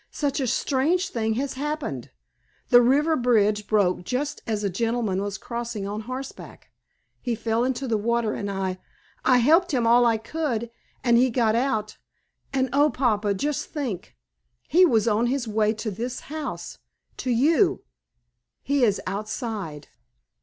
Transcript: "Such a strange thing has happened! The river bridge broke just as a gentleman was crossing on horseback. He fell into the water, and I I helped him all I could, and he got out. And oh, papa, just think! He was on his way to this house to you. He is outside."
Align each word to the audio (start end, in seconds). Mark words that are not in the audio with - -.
"Such 0.09 0.39
a 0.39 0.47
strange 0.47 1.09
thing 1.09 1.35
has 1.35 1.53
happened! 1.53 2.09
The 2.69 2.81
river 2.81 3.15
bridge 3.15 3.67
broke 3.67 4.03
just 4.03 4.41
as 4.47 4.63
a 4.63 4.69
gentleman 4.71 5.21
was 5.21 5.37
crossing 5.37 5.87
on 5.87 6.01
horseback. 6.09 6.71
He 7.21 7.35
fell 7.35 7.63
into 7.63 7.87
the 7.87 7.99
water, 7.99 8.33
and 8.33 8.49
I 8.49 8.79
I 9.23 9.37
helped 9.37 9.75
him 9.75 9.85
all 9.85 10.03
I 10.07 10.17
could, 10.17 10.71
and 11.03 11.17
he 11.17 11.29
got 11.29 11.53
out. 11.53 11.97
And 12.51 12.67
oh, 12.73 12.89
papa, 12.89 13.35
just 13.35 13.65
think! 13.67 14.15
He 14.67 14.87
was 14.87 15.07
on 15.07 15.27
his 15.27 15.47
way 15.47 15.71
to 15.75 15.91
this 15.91 16.21
house 16.21 16.79
to 17.17 17.29
you. 17.29 17.83
He 18.63 18.83
is 18.83 18.99
outside." 19.05 19.87